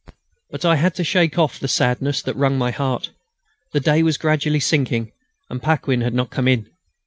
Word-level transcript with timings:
But 0.49 0.65
I 0.65 0.77
had 0.77 0.95
to 0.95 1.03
shake 1.03 1.37
off 1.37 1.59
the 1.59 1.67
sadness 1.67 2.23
that 2.23 2.35
wrung 2.35 2.57
my 2.57 2.71
heart. 2.71 3.11
The 3.71 3.79
day 3.79 4.01
was 4.01 4.17
gradually 4.17 4.59
sinking, 4.59 5.11
and 5.47 5.61
Paquin 5.61 6.01
had 6.01 6.15
not 6.15 6.31
come 6.31 6.47
in. 6.47 6.67